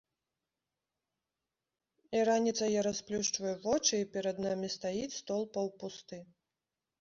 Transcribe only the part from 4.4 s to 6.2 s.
намі стаіць стол паўпусты.